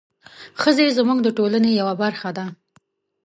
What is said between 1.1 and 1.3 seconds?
د